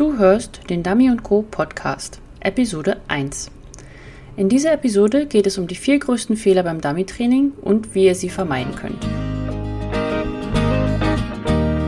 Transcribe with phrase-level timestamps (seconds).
[0.00, 1.42] Du hörst den Dummy Co.
[1.42, 3.50] Podcast, Episode 1.
[4.34, 8.14] In dieser Episode geht es um die vier größten Fehler beim Dummy-Training und wie ihr
[8.14, 9.06] sie vermeiden könnt.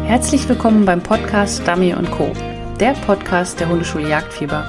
[0.05, 2.31] Herzlich willkommen beim Podcast Dummy Co.,
[2.79, 4.69] der Podcast der Hundeschule Jagdfieber.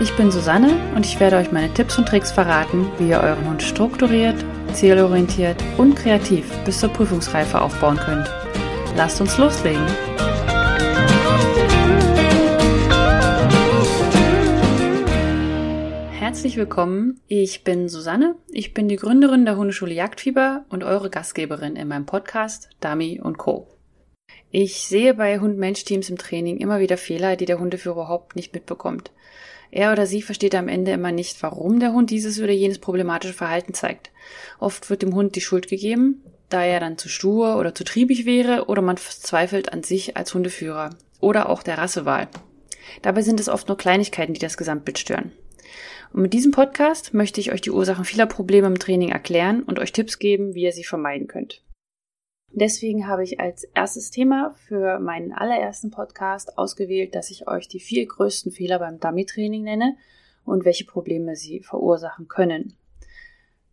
[0.00, 3.44] Ich bin Susanne und ich werde euch meine Tipps und Tricks verraten, wie ihr euren
[3.44, 4.36] Hund strukturiert,
[4.72, 8.30] zielorientiert und kreativ bis zur Prüfungsreife aufbauen könnt.
[8.96, 9.84] Lasst uns loslegen!
[16.38, 17.20] Herzlich willkommen.
[17.26, 18.36] Ich bin Susanne.
[18.52, 23.66] Ich bin die Gründerin der Hundeschule Jagdfieber und eure Gastgeberin in meinem Podcast Dummy Co.
[24.52, 29.10] Ich sehe bei Hund-Mensch-Teams im Training immer wieder Fehler, die der Hundeführer überhaupt nicht mitbekommt.
[29.72, 33.34] Er oder sie versteht am Ende immer nicht, warum der Hund dieses oder jenes problematische
[33.34, 34.12] Verhalten zeigt.
[34.60, 38.26] Oft wird dem Hund die Schuld gegeben, da er dann zu stur oder zu triebig
[38.26, 42.28] wäre oder man zweifelt an sich als Hundeführer oder auch der Rassewahl.
[43.02, 45.32] Dabei sind es oft nur Kleinigkeiten, die das Gesamtbild stören.
[46.12, 49.78] Und mit diesem Podcast möchte ich euch die Ursachen vieler Probleme im Training erklären und
[49.78, 51.62] euch Tipps geben, wie ihr sie vermeiden könnt.
[52.50, 57.80] Deswegen habe ich als erstes Thema für meinen allerersten Podcast ausgewählt, dass ich euch die
[57.80, 59.96] vier größten Fehler beim Dummy-Training nenne
[60.44, 62.74] und welche Probleme sie verursachen können.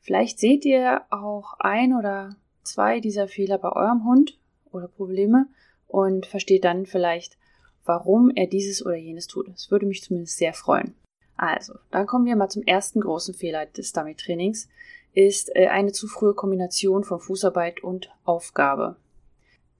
[0.01, 4.37] Vielleicht seht ihr auch ein oder zwei dieser Fehler bei eurem Hund
[4.71, 5.47] oder Probleme
[5.87, 7.37] und versteht dann vielleicht,
[7.85, 9.47] warum er dieses oder jenes tut.
[9.47, 10.95] Das würde mich zumindest sehr freuen.
[11.37, 14.69] Also, dann kommen wir mal zum ersten großen Fehler des Dummy-Trainings,
[15.13, 18.95] ist äh, eine zu frühe Kombination von Fußarbeit und Aufgabe.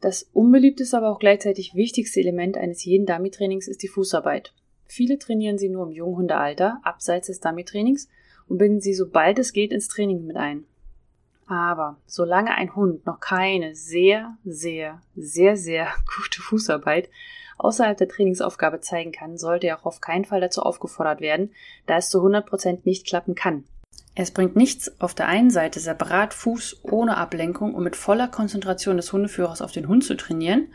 [0.02, 4.53] Das unbeliebteste, aber auch gleichzeitig wichtigste Element eines jeden Dummy-Trainings ist die Fußarbeit.
[4.86, 8.08] Viele trainieren sie nur im Junghundealter, abseits des Dummy-Trainings,
[8.48, 10.66] und binden sie sobald es geht ins Training mit ein.
[11.48, 17.09] Aber solange ein Hund noch keine sehr, sehr, sehr, sehr gute Fußarbeit
[17.58, 21.52] außerhalb der Trainingsaufgabe zeigen kann, sollte er auch auf keinen Fall dazu aufgefordert werden,
[21.86, 23.64] da es zu 100% nicht klappen kann.
[24.16, 28.95] Es bringt nichts, auf der einen Seite separat Fuß ohne Ablenkung und mit voller Konzentration
[28.95, 30.67] des Hundeführers auf den Hund zu trainieren,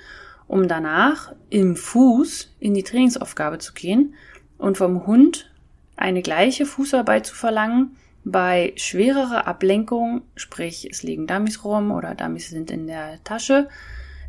[0.47, 4.15] um danach im Fuß in die Trainingsaufgabe zu gehen
[4.59, 5.51] und vom Hund
[5.97, 12.51] eine gleiche Fußarbeit zu verlangen bei schwererer Ablenkung, sprich es liegen Dummies rum oder Dummies
[12.51, 13.69] sind in der Tasche,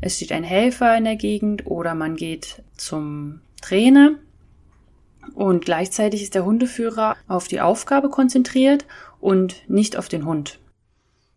[0.02, 4.16] es steht ein Helfer in der Gegend oder man geht zum Trainer
[5.36, 8.86] und gleichzeitig ist der Hundeführer auf die Aufgabe konzentriert
[9.20, 10.60] und nicht auf den Hund.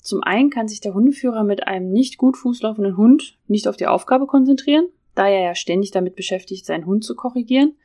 [0.01, 3.87] Zum einen kann sich der Hundeführer mit einem nicht gut fußlaufenden Hund nicht auf die
[3.87, 7.77] Aufgabe konzentrieren, da er ja ständig damit beschäftigt, seinen Hund zu korrigieren.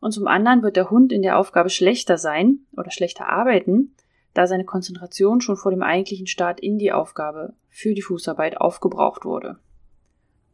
[0.00, 3.94] Und zum anderen wird der Hund in der Aufgabe schlechter sein oder schlechter arbeiten,
[4.34, 9.24] da seine Konzentration schon vor dem eigentlichen Start in die Aufgabe für die Fußarbeit aufgebraucht
[9.24, 9.58] wurde.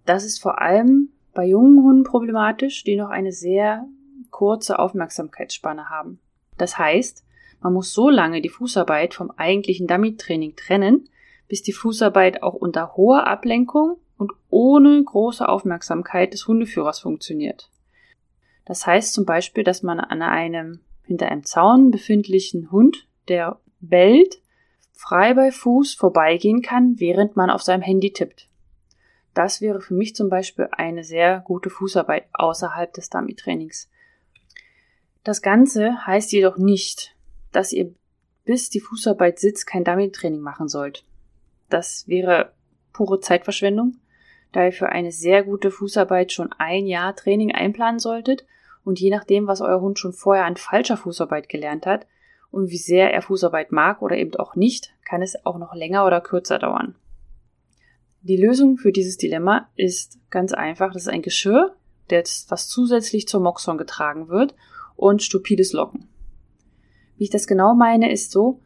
[0.05, 3.87] Das ist vor allem bei jungen Hunden problematisch, die noch eine sehr
[4.31, 6.19] kurze Aufmerksamkeitsspanne haben.
[6.59, 7.25] Das heißt,
[7.61, 11.09] man muss so lange die Fußarbeit vom eigentlichen Dummy-Training trennen,
[11.49, 17.71] bis die Fußarbeit auch unter hoher Ablenkung und ohne große Aufmerksamkeit des Hundeführers funktioniert.
[18.65, 24.41] Das heißt zum Beispiel, dass man an einem hinter einem Zaun befindlichen Hund, der bellt,
[24.93, 28.49] frei bei Fuß vorbeigehen kann, während man auf seinem Handy tippt.
[29.34, 33.88] Das wäre für mich zum Beispiel eine sehr gute Fußarbeit außerhalb des Dummy-Trainings.
[35.25, 37.16] Das Ganze heißt jedoch nicht,
[37.53, 37.94] dass ihr
[38.44, 41.04] bis die Fußarbeit sitzt kein Dummy-Training machen sollt.
[41.71, 42.53] Das wäre
[42.92, 43.97] pure Zeitverschwendung,
[44.53, 48.44] da ihr für eine sehr gute Fußarbeit schon ein Jahr Training einplanen solltet
[48.84, 52.06] und je nachdem, was euer Hund schon vorher an falscher Fußarbeit gelernt hat
[52.50, 56.04] und wie sehr er Fußarbeit mag oder eben auch nicht, kann es auch noch länger
[56.04, 56.97] oder kürzer dauern.
[58.25, 60.93] Die Lösung für dieses Dilemma ist ganz einfach.
[60.93, 61.75] Das ist ein Geschirr,
[62.06, 64.55] das, was zusätzlich zur Moxon getragen wird
[64.94, 66.06] und stupides Locken.
[67.16, 68.60] Wie ich das genau meine, ist so,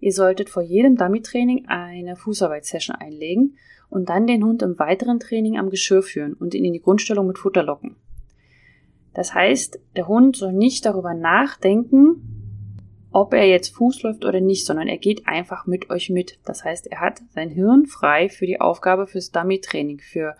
[0.00, 3.56] ihr solltet vor jedem Dummy-Training eine Fußarbeitssession einlegen
[3.90, 7.28] und dann den Hund im weiteren Training am Geschirr führen und ihn in die Grundstellung
[7.28, 7.94] mit Futter locken.
[9.14, 12.39] Das heißt, der Hund soll nicht darüber nachdenken,
[13.12, 16.38] ob er jetzt Fuß läuft oder nicht, sondern er geht einfach mit euch mit.
[16.44, 20.36] Das heißt, er hat sein Hirn frei für die Aufgabe fürs Dummy-Training, für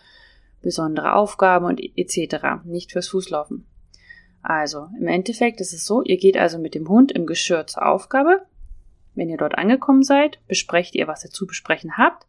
[0.62, 3.66] besondere Aufgaben und etc., nicht fürs Fußlaufen.
[4.42, 7.86] Also, im Endeffekt ist es so, ihr geht also mit dem Hund im Geschirr zur
[7.86, 8.46] Aufgabe.
[9.14, 12.26] Wenn ihr dort angekommen seid, besprecht ihr, was ihr zu besprechen habt.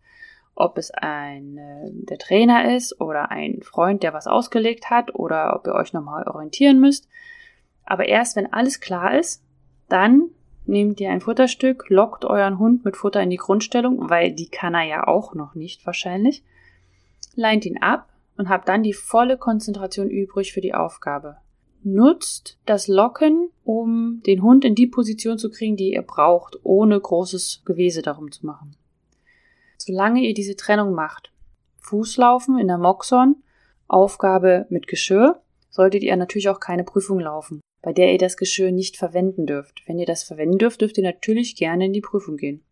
[0.55, 5.55] Ob es ein äh, der Trainer ist oder ein Freund, der was ausgelegt hat oder
[5.55, 7.07] ob ihr euch nochmal orientieren müsst.
[7.85, 9.43] Aber erst wenn alles klar ist,
[9.91, 10.29] dann
[10.65, 14.73] nehmt ihr ein Futterstück, lockt euren Hund mit Futter in die Grundstellung, weil die kann
[14.73, 16.43] er ja auch noch nicht wahrscheinlich,
[17.35, 21.37] leint ihn ab und habt dann die volle Konzentration übrig für die Aufgabe.
[21.83, 26.99] nutzt das Locken, um den Hund in die Position zu kriegen, die ihr braucht, ohne
[26.99, 28.75] großes Gewese darum zu machen.
[29.77, 31.31] Solange ihr diese Trennung macht,
[31.79, 33.37] Fußlaufen in der Moxon,
[33.87, 35.41] Aufgabe mit Geschirr,
[35.71, 39.83] solltet ihr natürlich auch keine Prüfung laufen, bei der ihr das Geschirr nicht verwenden dürft.
[39.87, 42.63] Wenn ihr das verwenden dürft, dürft ihr natürlich gerne in die Prüfung gehen.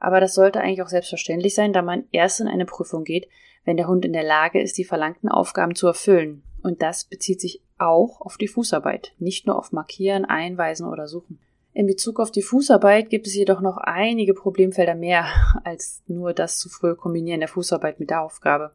[0.00, 3.28] Aber das sollte eigentlich auch selbstverständlich sein, da man erst in eine Prüfung geht,
[3.64, 6.42] wenn der Hund in der Lage ist, die verlangten Aufgaben zu erfüllen.
[6.62, 11.38] Und das bezieht sich auch auf die Fußarbeit, nicht nur auf Markieren, Einweisen oder Suchen.
[11.72, 15.26] In Bezug auf die Fußarbeit gibt es jedoch noch einige Problemfelder mehr
[15.64, 18.72] als nur das zu früh Kombinieren der Fußarbeit mit der Aufgabe.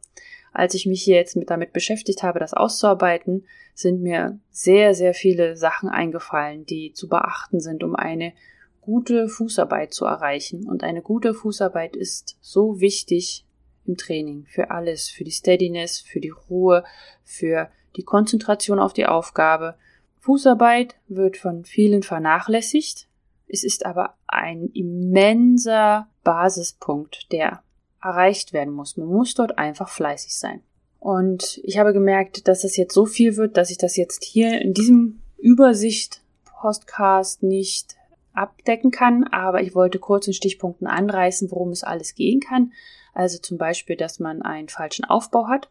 [0.54, 5.16] Als ich mich hier jetzt mit damit beschäftigt habe, das auszuarbeiten, sind mir sehr, sehr
[5.16, 8.34] viele Sachen eingefallen, die zu beachten sind, um eine
[8.80, 10.68] gute Fußarbeit zu erreichen.
[10.68, 13.46] Und eine gute Fußarbeit ist so wichtig
[13.86, 16.84] im Training für alles, für die Steadiness, für die Ruhe,
[17.24, 19.76] für die Konzentration auf die Aufgabe.
[20.20, 23.08] Fußarbeit wird von vielen vernachlässigt.
[23.48, 27.64] Es ist aber ein immenser Basispunkt, der
[28.04, 28.98] erreicht werden muss.
[28.98, 30.62] Man muss dort einfach fleißig sein.
[31.00, 34.62] Und ich habe gemerkt, dass es jetzt so viel wird, dass ich das jetzt hier
[34.62, 37.96] in diesem Übersicht Postcast nicht
[38.34, 42.72] abdecken kann, aber ich wollte kurz in Stichpunkten anreißen, worum es alles gehen kann.
[43.14, 45.70] Also zum Beispiel, dass man einen falschen Aufbau hat.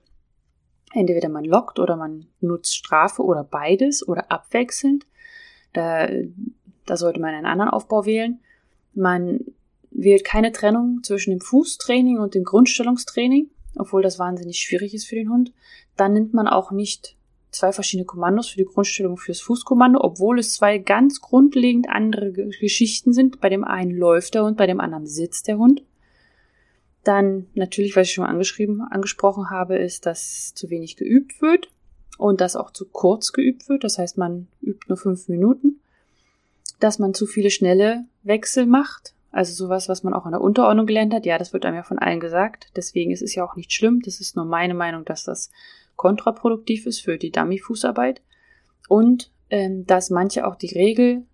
[0.93, 5.07] Entweder man lockt oder man nutzt Strafe oder beides oder abwechselnd.
[5.73, 6.09] Da,
[6.85, 8.41] da sollte man einen anderen Aufbau wählen.
[8.93, 9.41] Man
[9.95, 15.17] wählt keine Trennung zwischen dem Fußtraining und dem Grundstellungstraining, obwohl das wahnsinnig schwierig ist für
[15.17, 15.53] den Hund.
[15.97, 17.17] Dann nimmt man auch nicht
[17.51, 22.33] zwei verschiedene Kommandos für die Grundstellung und fürs Fußkommando, obwohl es zwei ganz grundlegend andere
[22.33, 23.41] Geschichten sind.
[23.41, 25.83] Bei dem einen läuft der Hund, bei dem anderen sitzt der Hund.
[27.05, 31.69] Dann natürlich, was ich schon angeschrieben, angesprochen habe, ist, dass zu wenig geübt wird
[32.17, 33.85] und dass auch zu kurz geübt wird.
[33.85, 35.81] Das heißt, man übt nur fünf Minuten.
[36.79, 39.15] Dass man zu viele schnelle Wechsel macht.
[39.33, 41.25] Also sowas, was man auch in der Unterordnung gelernt hat.
[41.25, 42.69] Ja, das wird einem ja von allen gesagt.
[42.77, 44.01] Deswegen ist es ja auch nicht schlimm.
[44.05, 45.51] Das ist nur meine Meinung, dass das
[45.97, 48.21] kontraproduktiv ist für die Dummy-Fußarbeit.
[48.89, 51.25] Und ähm, dass manche auch die Regel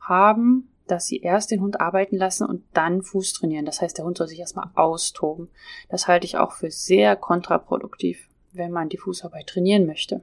[0.00, 3.66] haben, dass sie erst den Hund arbeiten lassen und dann Fuß trainieren.
[3.66, 5.48] Das heißt, der Hund soll sich erstmal austoben.
[5.88, 10.22] Das halte ich auch für sehr kontraproduktiv, wenn man die Fußarbeit trainieren möchte.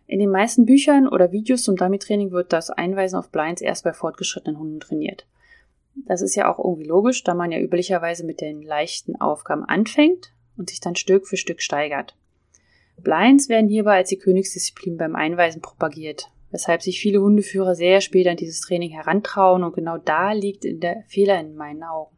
[0.06, 3.92] In den meisten Büchern oder Videos zum Dummy-Training wird das Einweisen auf Blinds erst bei
[3.92, 5.26] fortgeschrittenen Hunden trainiert.
[6.06, 10.32] Das ist ja auch irgendwie logisch, da man ja üblicherweise mit den leichten Aufgaben anfängt
[10.56, 12.16] und sich dann Stück für Stück steigert.
[12.98, 18.28] Blinds werden hierbei als die Königsdisziplin beim Einweisen propagiert weshalb sich viele Hundeführer sehr spät
[18.28, 22.16] an dieses Training herantrauen und genau da liegt der Fehler in meinen Augen.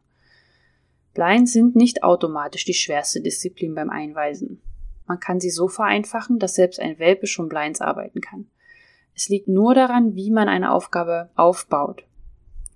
[1.15, 4.61] Blinds sind nicht automatisch die schwerste Disziplin beim Einweisen.
[5.07, 8.47] Man kann sie so vereinfachen, dass selbst ein Welpe schon Blinds arbeiten kann.
[9.15, 12.05] Es liegt nur daran, wie man eine Aufgabe aufbaut.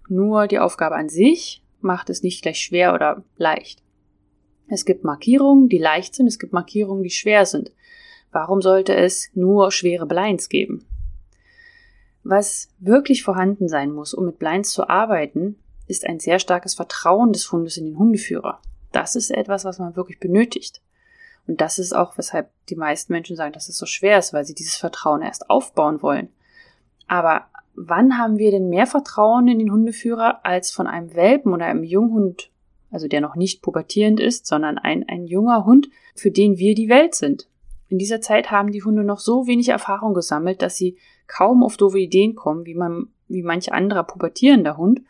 [0.08, 3.84] Nur die Aufgabe an sich macht es nicht gleich schwer oder leicht.
[4.68, 7.72] Es gibt Markierungen, die leicht sind, es gibt Markierungen, die schwer sind.
[8.32, 10.86] Warum sollte es nur schwere Blinds geben?
[12.24, 15.58] Was wirklich vorhanden sein muss, um mit Blinds zu arbeiten,
[15.88, 18.62] ist ein sehr starkes Vertrauen des Hundes in den Hundeführer.
[18.92, 20.82] Das ist etwas, was man wirklich benötigt.
[21.48, 24.46] Und das ist auch, weshalb die meisten Menschen sagen, dass es so schwer ist, weil
[24.46, 26.30] sie dieses Vertrauen erst aufbauen wollen.
[27.08, 27.46] Aber
[27.76, 31.84] wann haben wir denn mehr Vertrauen in den Hundeführer als von einem Welpen oder einem
[31.84, 32.52] Junghund,
[32.92, 36.90] also der noch nicht pubertierend ist, sondern ein, ein junger Hund, für den wir die
[36.90, 37.48] Welt sind?
[37.88, 41.76] In dieser Zeit haben die Hunde noch so wenig Erfahrung gesammelt, dass sie kaum auf
[41.76, 45.02] doofe Ideen kommen, wie man, wie manch anderer pubertierender Hund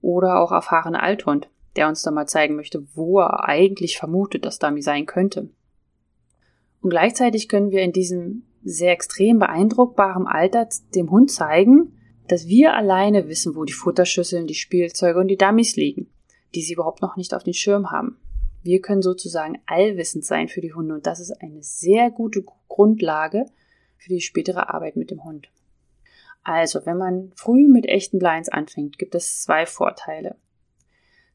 [0.00, 4.60] oder auch erfahrene Althund, der uns dann mal zeigen möchte, wo er eigentlich vermutet, dass
[4.60, 5.50] Dummy sein könnte.
[6.80, 11.96] Und gleichzeitig können wir in diesem sehr extrem beeindruckbaren Alter dem Hund zeigen,
[12.28, 16.10] dass wir alleine wissen, wo die Futterschüsseln, die Spielzeuge und die Dummies liegen,
[16.54, 18.18] die sie überhaupt noch nicht auf den Schirm haben.
[18.62, 23.46] Wir können sozusagen allwissend sein für die Hunde und das ist eine sehr gute Grundlage
[23.96, 25.50] für die spätere Arbeit mit dem Hund.
[26.42, 30.36] Also, wenn man früh mit echten Blinds anfängt, gibt es zwei Vorteile.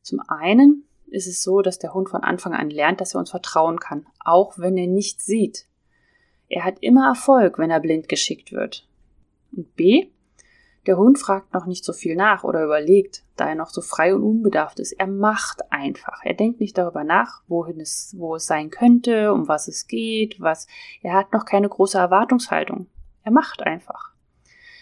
[0.01, 3.31] Zum einen ist es so, dass der Hund von Anfang an lernt, dass er uns
[3.31, 5.67] vertrauen kann, auch wenn er nichts sieht.
[6.47, 8.87] er hat immer Erfolg, wenn er blind geschickt wird.
[9.51, 10.09] Und B,
[10.85, 14.13] der Hund fragt noch nicht so viel nach oder überlegt, da er noch so frei
[14.13, 14.91] und unbedarft ist.
[14.91, 16.21] Er macht einfach.
[16.23, 20.39] Er denkt nicht darüber nach, wohin es, wo es sein könnte, um was es geht,
[20.39, 20.67] was.
[21.01, 22.87] Er hat noch keine große Erwartungshaltung.
[23.23, 24.11] Er macht einfach.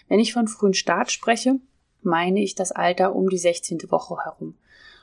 [0.08, 1.58] Wenn ich von frühen Start spreche,
[2.02, 3.90] meine ich das Alter um die 16.
[3.90, 4.56] Woche herum.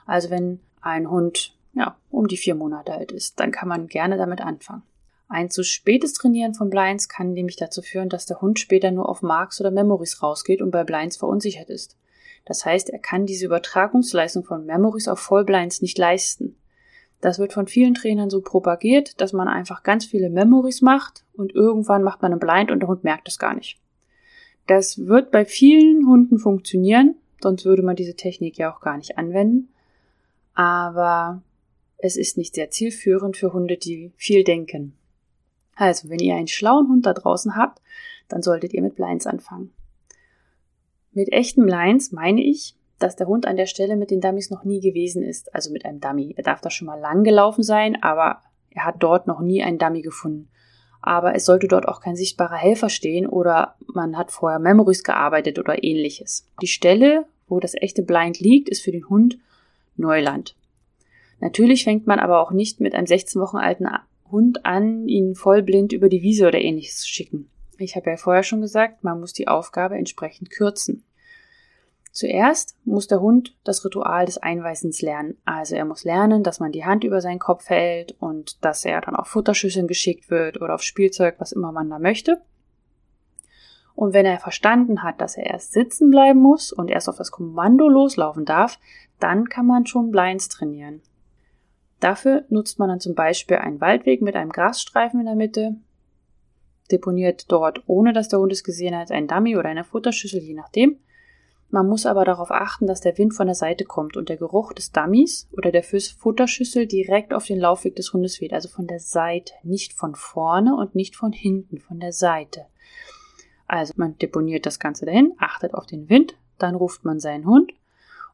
[0.06, 4.18] Also wenn ein Hund, ja, um die vier Monate alt ist, dann kann man gerne
[4.18, 4.84] damit anfangen.
[5.28, 9.08] Ein zu spätes Trainieren von Blinds kann nämlich dazu führen, dass der Hund später nur
[9.08, 11.96] auf Marks oder Memories rausgeht und bei Blinds verunsichert ist.
[12.46, 16.58] Das heißt, er kann diese Übertragungsleistung von Memories auf Vollblinds nicht leisten.
[17.22, 21.54] Das wird von vielen Trainern so propagiert, dass man einfach ganz viele Memories macht und
[21.54, 23.80] irgendwann macht man einen Blind und der Hund merkt es gar nicht.
[24.68, 29.18] Das wird bei vielen Hunden funktionieren, sonst würde man diese Technik ja auch gar nicht
[29.18, 29.70] anwenden.
[30.54, 31.42] Aber
[31.98, 34.98] es ist nicht sehr zielführend für Hunde, die viel denken.
[35.76, 37.82] Also, wenn ihr einen schlauen Hund da draußen habt,
[38.28, 39.72] dann solltet ihr mit Blinds anfangen.
[41.12, 44.64] Mit echten Blinds meine ich, dass der Hund an der Stelle mit den Dummies noch
[44.64, 46.34] nie gewesen ist, also mit einem Dummy.
[46.38, 49.78] Er darf da schon mal lang gelaufen sein, aber er hat dort noch nie einen
[49.78, 50.50] Dummy gefunden.
[51.02, 55.58] Aber es sollte dort auch kein sichtbarer Helfer stehen oder man hat vorher Memories gearbeitet
[55.58, 56.48] oder ähnliches.
[56.62, 59.40] Die Stelle, wo das echte Blind liegt, ist für den Hund
[60.02, 60.56] Neuland.
[61.40, 63.88] Natürlich fängt man aber auch nicht mit einem 16 Wochen alten
[64.30, 67.50] Hund an, ihn vollblind über die Wiese oder ähnliches zu schicken.
[67.78, 71.04] Ich habe ja vorher schon gesagt, man muss die Aufgabe entsprechend kürzen.
[72.12, 75.38] Zuerst muss der Hund das Ritual des Einweisens lernen.
[75.46, 79.00] Also er muss lernen, dass man die Hand über seinen Kopf hält und dass er
[79.02, 82.42] dann auf Futterschüsseln geschickt wird oder auf Spielzeug, was immer man da möchte.
[84.02, 87.30] Und wenn er verstanden hat, dass er erst sitzen bleiben muss und erst auf das
[87.30, 88.80] Kommando loslaufen darf,
[89.20, 91.04] dann kann man schon Blinds trainieren.
[92.00, 95.76] Dafür nutzt man dann zum Beispiel einen Waldweg mit einem Grasstreifen in der Mitte,
[96.92, 100.56] deponiert dort, ohne dass der Hund es gesehen hat, ein Dummy oder eine Futterschüssel, je
[100.56, 100.98] nachdem.
[101.70, 104.74] Man muss aber darauf achten, dass der Wind von der Seite kommt und der Geruch
[104.74, 109.00] des Dummies oder der Futterschüssel direkt auf den Laufweg des Hundes weht, also von der
[109.00, 112.66] Seite, nicht von vorne und nicht von hinten, von der Seite.
[113.72, 117.72] Also man deponiert das Ganze dahin, achtet auf den Wind, dann ruft man seinen Hund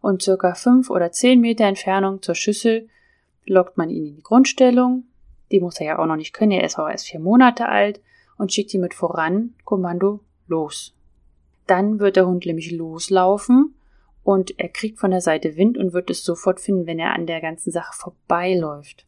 [0.02, 2.90] und circa fünf oder zehn Meter Entfernung zur Schüssel
[3.46, 5.04] lockt man ihn in die Grundstellung,
[5.52, 8.02] die muss er ja auch noch nicht können, er ist auch erst vier Monate alt,
[8.40, 10.96] und schickt ihn mit voran, Kommando, los.
[11.68, 13.76] Dann wird der Hund nämlich loslaufen
[14.24, 17.28] und er kriegt von der Seite Wind und wird es sofort finden, wenn er an
[17.28, 19.06] der ganzen Sache vorbeiläuft.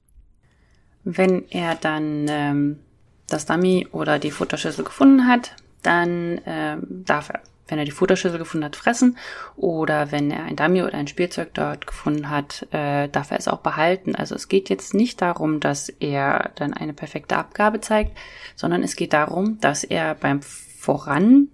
[1.03, 2.79] Wenn er dann ähm,
[3.27, 8.37] das Dummy oder die Futterschüssel gefunden hat, dann ähm, darf er wenn er die Futterschüssel
[8.37, 9.17] gefunden hat, fressen.
[9.55, 13.47] Oder wenn er ein Dummy oder ein Spielzeug dort gefunden hat, äh, darf er es
[13.47, 14.15] auch behalten.
[14.15, 18.17] Also es geht jetzt nicht darum, dass er dann eine perfekte Abgabe zeigt,
[18.55, 21.49] sondern es geht darum, dass er beim Voransagen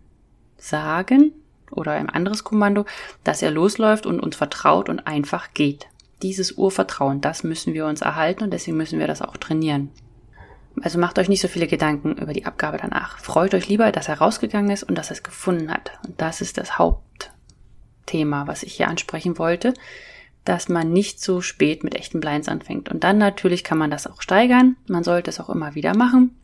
[1.71, 2.85] oder ein anderes Kommando,
[3.23, 5.87] dass er losläuft und uns vertraut und einfach geht.
[6.21, 9.91] Dieses Urvertrauen, das müssen wir uns erhalten und deswegen müssen wir das auch trainieren.
[10.81, 13.19] Also macht euch nicht so viele Gedanken über die Abgabe danach.
[13.19, 15.91] Freut euch lieber, dass er rausgegangen ist und dass er es gefunden hat.
[16.05, 19.73] Und das ist das Hauptthema, was ich hier ansprechen wollte,
[20.43, 22.89] dass man nicht so spät mit echten Blinds anfängt.
[22.89, 24.75] Und dann natürlich kann man das auch steigern.
[24.87, 26.35] Man sollte es auch immer wieder machen.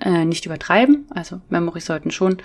[0.00, 1.06] Äh, nicht übertreiben.
[1.10, 2.38] Also Memories sollten schon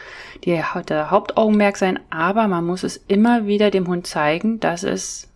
[0.44, 5.30] die, der Hauptaugenmerk sein, aber man muss es immer wieder dem Hund zeigen, dass es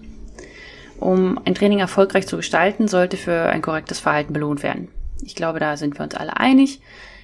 [1.00, 4.90] Um ein Training erfolgreich zu gestalten, sollte für ein korrektes Verhalten belohnt werden.
[5.24, 6.82] Ich glaube, da sind wir uns alle einig.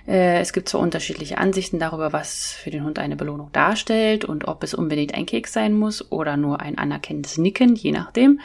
[0.07, 4.47] Äh, es gibt zwar unterschiedliche Ansichten darüber, was für den Hund eine Belohnung darstellt und
[4.47, 8.39] ob es unbedingt ein Keks sein muss oder nur ein anerkennendes Nicken, je nachdem.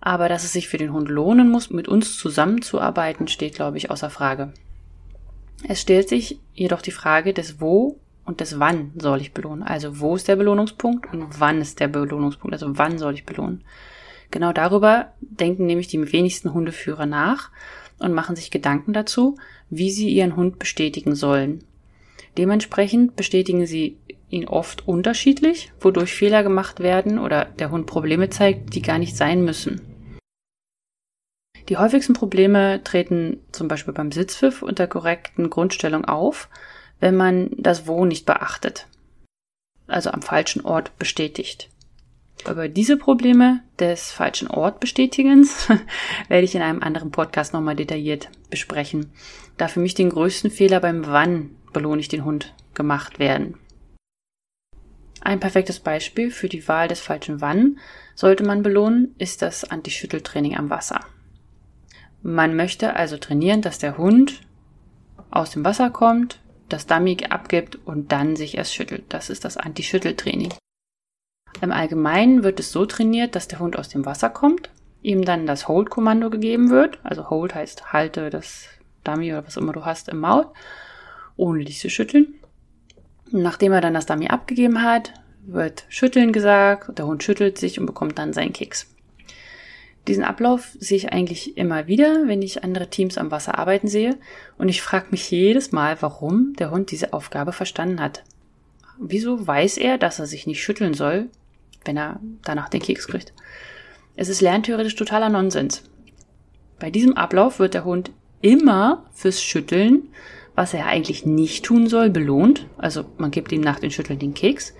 [0.00, 3.90] Aber dass es sich für den Hund lohnen muss, mit uns zusammenzuarbeiten, steht, glaube ich,
[3.90, 4.52] außer Frage.
[5.66, 7.98] Es stellt sich jedoch die Frage des Wo
[8.28, 9.62] und das Wann soll ich belohnen.
[9.62, 12.52] Also wo ist der Belohnungspunkt und wann ist der Belohnungspunkt?
[12.52, 13.64] Also wann soll ich belohnen?
[14.30, 17.50] Genau darüber denken nämlich die wenigsten Hundeführer nach
[17.98, 19.38] und machen sich Gedanken dazu,
[19.70, 21.64] wie sie ihren Hund bestätigen sollen.
[22.36, 23.96] Dementsprechend bestätigen sie
[24.28, 29.16] ihn oft unterschiedlich, wodurch Fehler gemacht werden oder der Hund Probleme zeigt, die gar nicht
[29.16, 29.80] sein müssen.
[31.70, 36.50] Die häufigsten Probleme treten zum Beispiel beim Sitzpfiff und der korrekten Grundstellung auf,
[37.00, 38.86] wenn man das Wo nicht beachtet,
[39.86, 41.68] also am falschen Ort bestätigt.
[42.48, 45.68] Über diese Probleme des falschen Ortbestätigens
[46.28, 49.12] werde ich in einem anderen Podcast nochmal detailliert besprechen,
[49.56, 53.58] da für mich den größten Fehler beim Wann belohne ich den Hund gemacht werden.
[55.20, 57.78] Ein perfektes Beispiel für die Wahl des falschen Wann
[58.14, 61.00] sollte man belohnen, ist das Antischütteltraining am Wasser.
[62.22, 64.40] Man möchte also trainieren, dass der Hund
[65.30, 69.04] aus dem Wasser kommt, das Dummy abgibt und dann sich erst schüttelt.
[69.08, 70.52] Das ist das Anti-Schütteltraining.
[71.60, 74.70] Im Allgemeinen wird es so trainiert, dass der Hund aus dem Wasser kommt,
[75.02, 76.98] ihm dann das Hold-Kommando gegeben wird.
[77.02, 78.68] Also Hold heißt halte das
[79.04, 80.46] Dummy oder was immer du hast im Maul,
[81.36, 82.34] ohne dich zu schütteln.
[83.30, 85.12] Nachdem er dann das Dummy abgegeben hat,
[85.46, 88.86] wird Schütteln gesagt, der Hund schüttelt sich und bekommt dann seinen Keks.
[90.08, 94.16] Diesen Ablauf sehe ich eigentlich immer wieder, wenn ich andere Teams am Wasser arbeiten sehe.
[94.56, 98.24] Und ich frage mich jedes Mal, warum der Hund diese Aufgabe verstanden hat.
[98.98, 101.28] Wieso weiß er, dass er sich nicht schütteln soll,
[101.84, 103.34] wenn er danach den Keks kriegt?
[104.16, 105.82] Es ist lerntheoretisch totaler Nonsens.
[106.80, 108.10] Bei diesem Ablauf wird der Hund
[108.40, 110.08] immer fürs Schütteln,
[110.54, 112.66] was er eigentlich nicht tun soll, belohnt.
[112.78, 114.74] Also man gibt ihm nach dem Schütteln den Keks.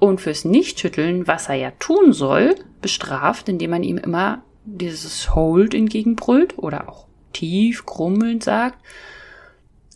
[0.00, 4.42] Und fürs Nichtschütteln, was er ja tun soll, bestraft, indem man ihm immer
[4.76, 8.78] dieses Hold entgegenbrüllt oder auch tief grummelnd sagt.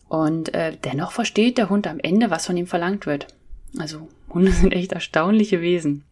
[0.08, 3.28] Und äh, dennoch versteht der Hund am Ende, was von ihm verlangt wird.
[3.78, 6.04] Also Hunde sind echt erstaunliche Wesen.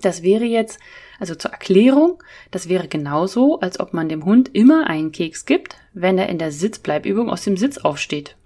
[0.00, 0.78] Das wäre jetzt,
[1.18, 5.76] also zur Erklärung, das wäre genauso, als ob man dem Hund immer einen Keks gibt,
[5.92, 8.36] wenn er in der Sitzbleibübung aus dem Sitz aufsteht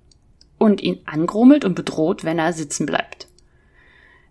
[0.56, 3.28] und ihn angrummelt und bedroht, wenn er sitzen bleibt.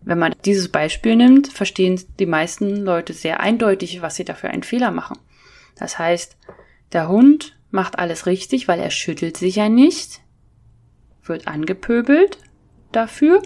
[0.04, 4.64] Wenn man dieses Beispiel nimmt, verstehen die meisten Leute sehr eindeutig, was sie dafür einen
[4.64, 5.18] Fehler machen.
[5.76, 6.38] Das heißt,
[6.92, 10.22] der Hund macht alles richtig, weil er schüttelt sich ja nicht,
[11.24, 12.40] wird angepöbelt
[12.92, 13.42] dafür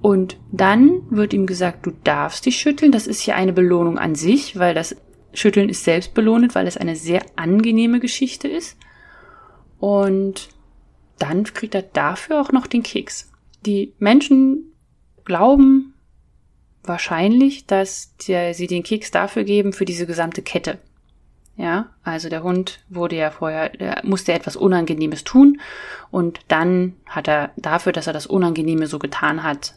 [0.00, 2.92] und dann wird ihm gesagt, du darfst dich schütteln.
[2.92, 4.96] Das ist ja eine Belohnung an sich, weil das
[5.32, 8.76] Schütteln ist selbst belohnt, weil es eine sehr angenehme Geschichte ist.
[9.78, 10.48] Und
[11.18, 13.32] dann kriegt er dafür auch noch den Keks.
[13.64, 14.73] Die Menschen
[15.24, 15.94] glauben
[16.82, 20.78] wahrscheinlich, dass die, sie den Keks dafür geben für diese gesamte Kette.
[21.56, 25.60] Ja, also der Hund wurde ja vorher, der musste etwas Unangenehmes tun
[26.10, 29.74] und dann hat er dafür, dass er das Unangenehme so getan hat,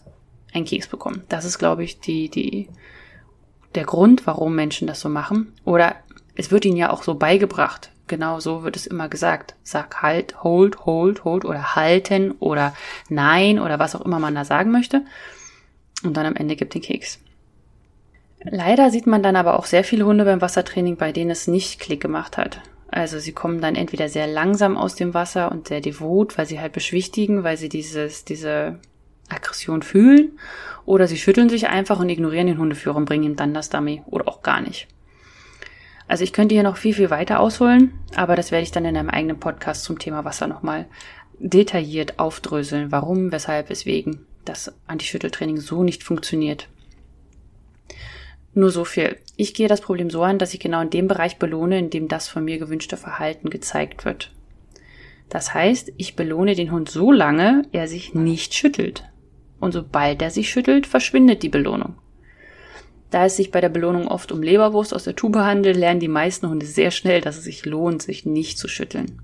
[0.54, 1.24] einen Keks bekommen.
[1.30, 2.68] Das ist, glaube ich, die, die,
[3.76, 5.54] der Grund, warum Menschen das so machen.
[5.66, 5.96] Oder
[6.36, 7.92] es wird ihnen ja auch so beigebracht.
[8.08, 9.56] Genau so wird es immer gesagt.
[9.64, 12.74] Sag halt, hold, hold, hold oder halten oder
[13.10, 15.04] nein oder was auch immer man da sagen möchte.
[16.04, 17.20] Und dann am Ende gibt den Keks.
[18.44, 21.80] Leider sieht man dann aber auch sehr viele Hunde beim Wassertraining, bei denen es nicht
[21.80, 22.62] Klick gemacht hat.
[22.90, 26.60] Also sie kommen dann entweder sehr langsam aus dem Wasser und sehr devot, weil sie
[26.60, 28.80] halt beschwichtigen, weil sie dieses, diese
[29.28, 30.40] Aggression fühlen
[30.86, 34.04] oder sie schütteln sich einfach und ignorieren den Hundeführer und bringen ihm dann das Dummy
[34.06, 34.88] oder auch gar nicht.
[36.08, 38.96] Also ich könnte hier noch viel, viel weiter ausholen, aber das werde ich dann in
[38.96, 40.86] einem eigenen Podcast zum Thema Wasser nochmal
[41.40, 46.68] detailliert aufdröseln, warum, weshalb, weswegen das Antischütteltraining so nicht funktioniert.
[48.54, 49.18] Nur so viel.
[49.36, 52.08] Ich gehe das Problem so an, dass ich genau in dem Bereich belohne, in dem
[52.08, 54.32] das von mir gewünschte Verhalten gezeigt wird.
[55.30, 59.04] Das heißt, ich belohne den Hund so lange, er sich nicht schüttelt
[59.60, 61.96] und sobald er sich schüttelt, verschwindet die Belohnung.
[63.10, 66.10] Da es sich bei der Belohnung oft um Leberwurst aus der Tube handelt, lernen die
[66.10, 69.22] meisten Hunde sehr schnell, dass es sich lohnt, sich nicht zu schütteln.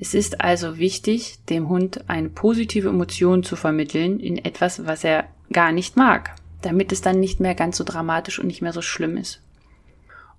[0.00, 5.26] Es ist also wichtig, dem Hund eine positive Emotion zu vermitteln in etwas, was er
[5.52, 8.82] gar nicht mag, damit es dann nicht mehr ganz so dramatisch und nicht mehr so
[8.82, 9.40] schlimm ist.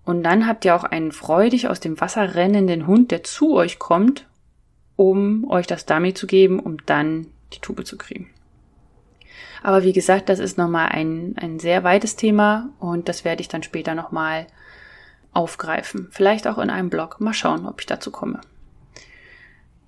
[0.03, 3.79] Und dann habt ihr auch einen freudig aus dem Wasser rennenden Hund, der zu euch
[3.79, 4.27] kommt,
[4.95, 8.29] um euch das Dummy zu geben, um dann die Tube zu kriegen.
[9.63, 13.47] Aber wie gesagt, das ist nochmal ein, ein sehr weites Thema und das werde ich
[13.47, 14.45] dann später nochmal
[15.33, 16.07] aufgreifen.
[16.11, 17.19] Vielleicht auch in einem Blog.
[17.19, 18.41] Mal schauen, ob ich dazu komme.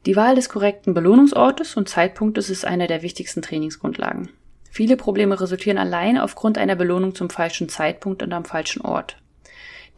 [0.08, 4.30] Die Wahl des korrekten Belohnungsortes und Zeitpunktes ist eine der wichtigsten Trainingsgrundlagen.
[4.72, 9.18] Viele Probleme resultieren allein aufgrund einer Belohnung zum falschen Zeitpunkt und am falschen Ort.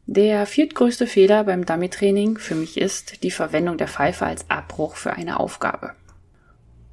[0.06, 5.12] Der viertgrößte Fehler beim Dummy-Training für mich ist die Verwendung der Pfeife als Abbruch für
[5.12, 5.94] eine Aufgabe.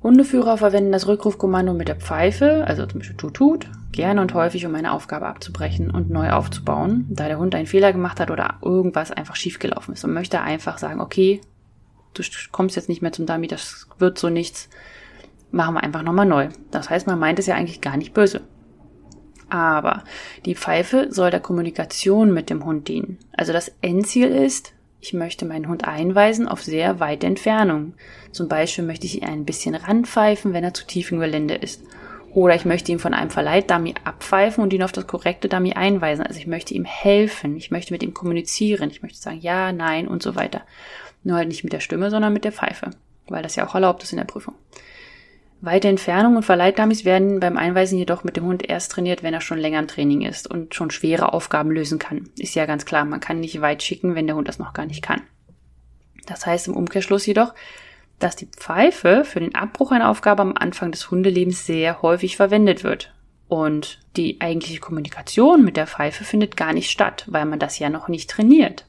[0.04, 4.66] Hundeführer verwenden das Rückrufkommando mit der Pfeife, also zum Beispiel Tut Tut, gerne und häufig,
[4.66, 8.56] um eine Aufgabe abzubrechen und neu aufzubauen, da der Hund einen Fehler gemacht hat oder
[8.62, 11.42] irgendwas einfach schiefgelaufen ist und möchte einfach sagen, okay,
[12.14, 14.70] du kommst jetzt nicht mehr zum Dummy, das wird so nichts,
[15.52, 16.50] machen wir einfach nochmal neu.
[16.72, 18.42] Das heißt, man meint es ja eigentlich gar nicht böse.
[19.50, 20.04] Aber
[20.46, 23.18] die Pfeife soll der Kommunikation mit dem Hund dienen.
[23.32, 24.74] Also das Endziel ist,
[25.08, 27.94] ich möchte meinen Hund einweisen auf sehr weite Entfernung.
[28.34, 31.82] Zum Beispiel möchte ich ihn ein bisschen ranpfeifen, wenn er zu tief im Gelände ist.
[32.34, 36.26] Oder ich möchte ihn von einem Verleiht-Dummy abpfeifen und ihn auf das korrekte Dummy einweisen.
[36.26, 37.56] Also ich möchte ihm helfen.
[37.56, 38.92] Ich möchte mit ihm kommunizieren.
[38.92, 40.64] Ich möchte sagen ja, nein und so weiter.
[41.24, 42.92] Nur halt nicht mit der Stimme, sondern mit der Pfeife.
[43.30, 44.56] Weil das ja auch erlaubt ist in der Prüfung.
[45.60, 49.42] Weite Entfernung und Verleitdummies werden beim Einweisen jedoch mit dem Hund erst trainiert, wenn er
[49.42, 52.30] schon länger im Training ist und schon schwere Aufgaben lösen kann.
[52.38, 54.86] Ist ja ganz klar, man kann nicht weit schicken, wenn der Hund das noch gar
[54.86, 55.22] nicht kann.
[56.28, 57.56] Das heißt im Umkehrschluss jedoch,
[58.20, 62.84] dass die Pfeife für den Abbruch einer Aufgabe am Anfang des Hundelebens sehr häufig verwendet
[62.84, 63.14] wird.
[63.48, 67.90] Und die eigentliche Kommunikation mit der Pfeife findet gar nicht statt, weil man das ja
[67.90, 68.86] noch nicht trainiert.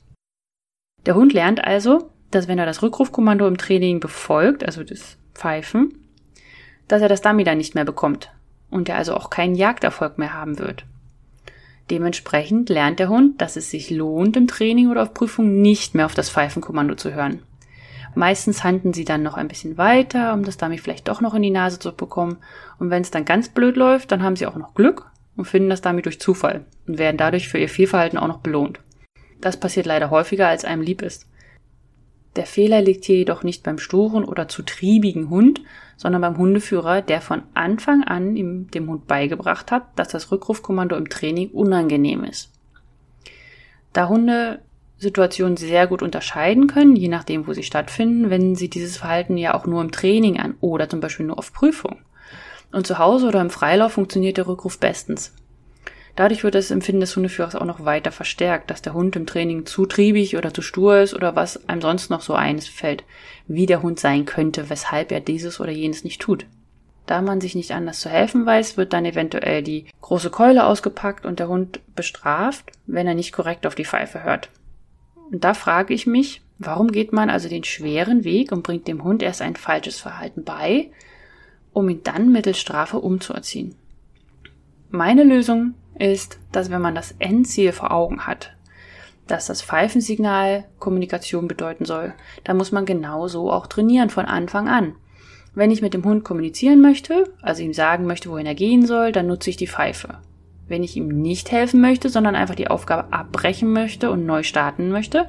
[1.06, 6.07] Der Hund lernt also, dass wenn er das Rückrufkommando im Training befolgt, also das Pfeifen,
[6.88, 8.30] dass er das Dummy dann nicht mehr bekommt
[8.70, 10.84] und er also auch keinen Jagderfolg mehr haben wird.
[11.90, 16.06] Dementsprechend lernt der Hund, dass es sich lohnt, im Training oder auf Prüfung nicht mehr
[16.06, 17.42] auf das Pfeifenkommando zu hören.
[18.14, 21.42] Meistens handeln sie dann noch ein bisschen weiter, um das Dummy vielleicht doch noch in
[21.42, 22.38] die Nase zu bekommen.
[22.78, 25.70] Und wenn es dann ganz blöd läuft, dann haben sie auch noch Glück und finden
[25.70, 28.80] das Dummy durch Zufall und werden dadurch für ihr Fehlverhalten auch noch belohnt.
[29.40, 31.26] Das passiert leider häufiger, als einem lieb ist.
[32.36, 35.60] Der Fehler liegt hier jedoch nicht beim sturen oder zu triebigen Hund,
[35.98, 40.96] sondern beim Hundeführer, der von Anfang an ihm, dem Hund beigebracht hat, dass das Rückrufkommando
[40.96, 42.52] im Training unangenehm ist.
[43.92, 44.60] Da Hunde
[44.96, 49.54] Situationen sehr gut unterscheiden können, je nachdem, wo sie stattfinden, wenden sie dieses Verhalten ja
[49.54, 51.98] auch nur im Training an oder zum Beispiel nur auf Prüfung.
[52.70, 55.34] Und zu Hause oder im Freilauf funktioniert der Rückruf bestens.
[56.18, 59.66] Dadurch wird das Empfinden des Hundeführers auch noch weiter verstärkt, dass der Hund im Training
[59.66, 63.04] zu triebig oder zu stur ist oder was einem sonst noch so eines fällt,
[63.46, 66.46] wie der Hund sein könnte, weshalb er dieses oder jenes nicht tut.
[67.06, 71.24] Da man sich nicht anders zu helfen weiß, wird dann eventuell die große Keule ausgepackt
[71.24, 74.50] und der Hund bestraft, wenn er nicht korrekt auf die Pfeife hört.
[75.30, 79.04] Und da frage ich mich, warum geht man also den schweren Weg und bringt dem
[79.04, 80.90] Hund erst ein falsches Verhalten bei,
[81.72, 83.76] um ihn dann mittels Strafe umzuerziehen?
[84.90, 88.52] Meine Lösung ist, dass wenn man das Endziel vor Augen hat,
[89.26, 94.68] dass das Pfeifensignal Kommunikation bedeuten soll, dann muss man genau so auch trainieren von Anfang
[94.68, 94.94] an.
[95.54, 99.12] Wenn ich mit dem Hund kommunizieren möchte, also ihm sagen möchte, wohin er gehen soll,
[99.12, 100.18] dann nutze ich die Pfeife.
[100.68, 104.90] Wenn ich ihm nicht helfen möchte, sondern einfach die Aufgabe abbrechen möchte und neu starten
[104.90, 105.28] möchte,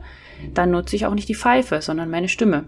[0.54, 2.66] dann nutze ich auch nicht die Pfeife, sondern meine Stimme.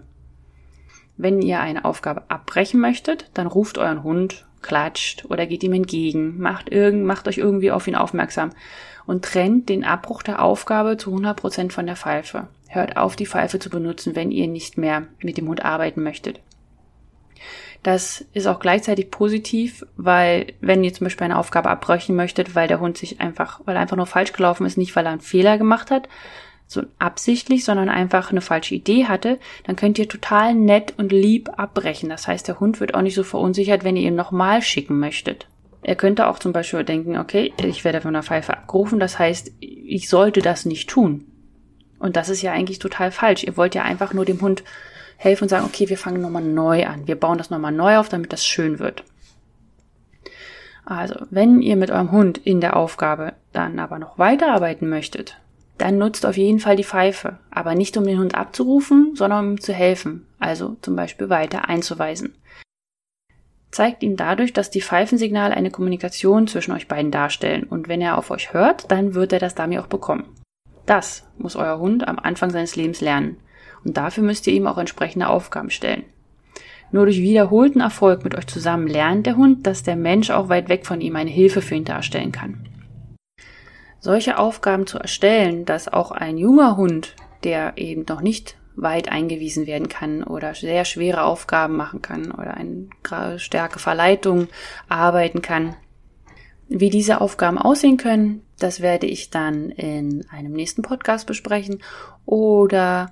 [1.16, 6.40] Wenn ihr eine Aufgabe abbrechen möchtet, dann ruft euren Hund klatscht oder geht ihm entgegen,
[6.40, 8.50] macht, irgend, macht euch irgendwie auf ihn aufmerksam
[9.06, 12.48] und trennt den Abbruch der Aufgabe zu 100 Prozent von der Pfeife.
[12.68, 16.40] Hört auf, die Pfeife zu benutzen, wenn ihr nicht mehr mit dem Hund arbeiten möchtet.
[17.82, 22.68] Das ist auch gleichzeitig positiv, weil wenn ihr zum Beispiel eine Aufgabe abbrechen möchtet, weil
[22.68, 25.20] der Hund sich einfach, weil er einfach nur falsch gelaufen ist, nicht weil er einen
[25.20, 26.08] Fehler gemacht hat,
[26.72, 31.50] so absichtlich, sondern einfach eine falsche Idee hatte, dann könnt ihr total nett und lieb
[31.58, 32.08] abbrechen.
[32.08, 35.46] Das heißt, der Hund wird auch nicht so verunsichert, wenn ihr ihn nochmal schicken möchtet.
[35.82, 39.52] Er könnte auch zum Beispiel denken, okay, ich werde von der Pfeife abgerufen, das heißt,
[39.60, 41.26] ich sollte das nicht tun.
[41.98, 43.44] Und das ist ja eigentlich total falsch.
[43.44, 44.64] Ihr wollt ja einfach nur dem Hund
[45.16, 47.06] helfen und sagen, okay, wir fangen nochmal neu an.
[47.06, 49.04] Wir bauen das nochmal neu auf, damit das schön wird.
[50.84, 55.38] Also, wenn ihr mit eurem Hund in der Aufgabe dann aber noch weiterarbeiten möchtet,
[55.78, 59.52] dann nutzt auf jeden Fall die Pfeife, aber nicht um den Hund abzurufen, sondern um
[59.52, 62.34] ihm zu helfen, also zum Beispiel weiter einzuweisen.
[63.70, 68.18] Zeigt ihm dadurch, dass die Pfeifensignale eine Kommunikation zwischen euch beiden darstellen und wenn er
[68.18, 70.24] auf euch hört, dann wird er das Dummy auch bekommen.
[70.84, 73.38] Das muss euer Hund am Anfang seines Lebens lernen
[73.82, 76.04] und dafür müsst ihr ihm auch entsprechende Aufgaben stellen.
[76.90, 80.68] Nur durch wiederholten Erfolg mit euch zusammen lernt der Hund, dass der Mensch auch weit
[80.68, 82.68] weg von ihm eine Hilfe für ihn darstellen kann
[84.02, 89.66] solche Aufgaben zu erstellen, dass auch ein junger Hund, der eben noch nicht weit eingewiesen
[89.66, 94.48] werden kann oder sehr schwere Aufgaben machen kann oder eine starke Verleitung
[94.88, 95.74] arbeiten kann.
[96.68, 101.82] Wie diese Aufgaben aussehen können, das werde ich dann in einem nächsten Podcast besprechen
[102.26, 103.10] oder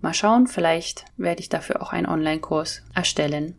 [0.00, 3.58] Mal schauen, vielleicht werde ich dafür auch einen Online-Kurs erstellen.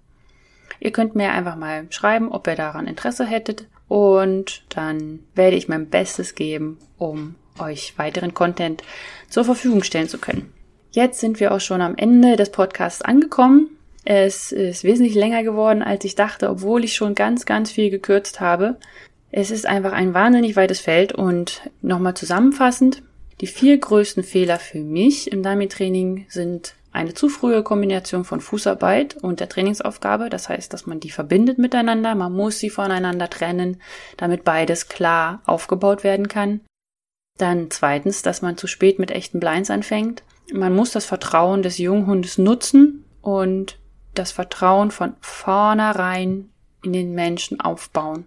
[0.80, 5.68] Ihr könnt mir einfach mal schreiben, ob ihr daran Interesse hättet und dann werde ich
[5.68, 8.84] mein Bestes geben, um euch weiteren Content
[9.30, 10.54] zur Verfügung stellen zu können.
[10.92, 13.68] Jetzt sind wir auch schon am Ende des Podcasts angekommen.
[14.06, 18.40] Es ist wesentlich länger geworden, als ich dachte, obwohl ich schon ganz, ganz viel gekürzt
[18.40, 18.78] habe.
[19.32, 23.04] Es ist einfach ein wahnsinnig weites Feld und nochmal zusammenfassend,
[23.42, 29.18] die vier größten Fehler für mich im Dummy-Training sind eine zu frühe Kombination von Fußarbeit
[29.18, 30.30] und der Trainingsaufgabe.
[30.30, 32.16] Das heißt, dass man die verbindet miteinander.
[32.16, 33.82] Man muss sie voneinander trennen,
[34.18, 36.62] damit beides klar aufgebaut werden kann.
[37.38, 40.24] Dann zweitens, dass man zu spät mit echten Blinds anfängt.
[40.52, 43.78] Man muss das Vertrauen des Junghundes nutzen und
[44.16, 46.50] das Vertrauen von vornherein
[46.84, 48.26] in den Menschen aufbauen.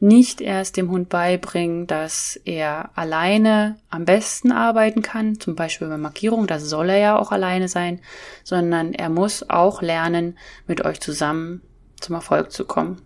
[0.00, 5.98] Nicht erst dem Hund beibringen, dass er alleine am besten arbeiten kann, zum Beispiel bei
[5.98, 8.00] Markierung, da soll er ja auch alleine sein,
[8.42, 11.62] sondern er muss auch lernen, mit euch zusammen
[12.00, 13.00] zum Erfolg zu kommen.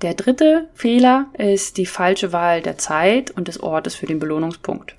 [0.00, 4.96] Der dritte Fehler ist die falsche Wahl der Zeit und des Ortes für den Belohnungspunkt.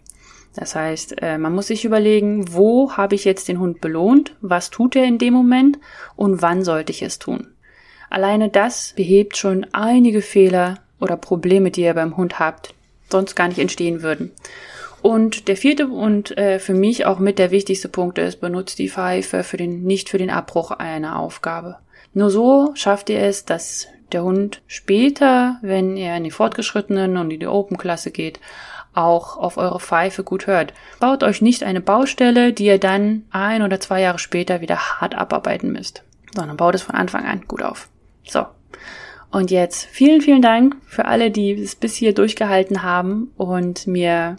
[0.55, 4.69] Das heißt, äh, man muss sich überlegen, wo habe ich jetzt den Hund belohnt, was
[4.69, 5.79] tut er in dem Moment
[6.15, 7.52] und wann sollte ich es tun.
[8.13, 12.75] Alleine das behebt schon einige Fehler oder Probleme, die ihr beim Hund habt,
[13.09, 14.31] sonst gar nicht entstehen würden.
[15.01, 18.89] Und der vierte und äh, für mich auch mit der wichtigste Punkt ist, benutzt die
[18.89, 21.77] Pfeife für den, nicht für den Abbruch einer Aufgabe.
[22.13, 27.31] Nur so schafft ihr es, dass der Hund später, wenn er in die Fortgeschrittenen und
[27.31, 28.39] in die Open-Klasse geht,
[28.93, 30.75] auch auf eure Pfeife gut hört.
[30.99, 35.15] Baut euch nicht eine Baustelle, die ihr dann ein oder zwei Jahre später wieder hart
[35.15, 36.03] abarbeiten müsst,
[36.35, 37.89] sondern baut es von Anfang an gut auf.
[38.23, 38.45] So.
[39.31, 44.35] Und jetzt vielen, vielen Dank für alle, die es bis hier durchgehalten haben und mir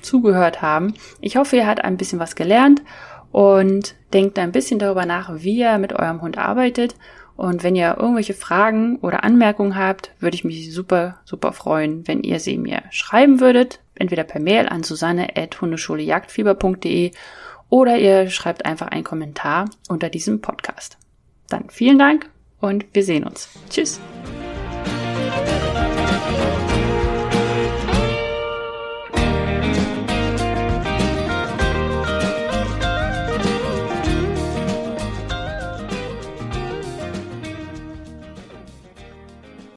[0.00, 0.94] zugehört haben.
[1.20, 2.82] Ich hoffe, ihr habt ein bisschen was gelernt
[3.30, 6.94] und denkt ein bisschen darüber nach, wie ihr mit eurem Hund arbeitet
[7.38, 12.24] und wenn ihr irgendwelche Fragen oder Anmerkungen habt, würde ich mich super, super freuen, wenn
[12.24, 13.78] ihr sie mir schreiben würdet.
[13.94, 17.12] Entweder per Mail an susanne.hundeschuleJagdfieber.de
[17.68, 20.98] oder ihr schreibt einfach einen Kommentar unter diesem Podcast.
[21.48, 22.28] Dann vielen Dank
[22.60, 23.48] und wir sehen uns.
[23.70, 24.00] Tschüss.